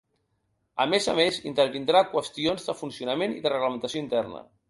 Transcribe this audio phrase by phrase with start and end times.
[0.85, 4.45] A més a més, intervindrà qüestions de funcionament i de reglamentació interna.